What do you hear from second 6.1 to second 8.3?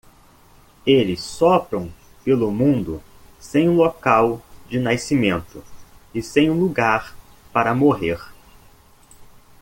e sem lugar para morrer.